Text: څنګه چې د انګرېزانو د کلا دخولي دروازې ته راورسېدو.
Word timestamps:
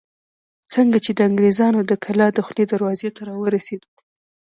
څنګه 0.73 0.97
چې 1.05 1.11
د 1.13 1.19
انګرېزانو 1.29 1.79
د 1.89 1.91
کلا 2.03 2.27
دخولي 2.37 2.65
دروازې 2.67 3.09
ته 3.15 3.21
راورسېدو. 3.29 3.89